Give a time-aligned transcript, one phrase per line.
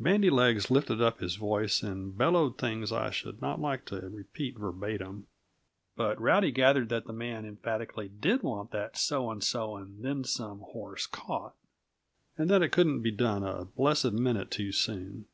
[0.00, 4.56] Bandy legs lifted up his voice and bellowed things I should not like to repeat
[4.56, 5.26] verbatim.
[5.94, 10.24] But Rowdy gathered that the man emphatically did want that so and so and then
[10.24, 11.52] some horse caught,
[12.38, 15.26] and that it couldn't be done a blessed minute too soon.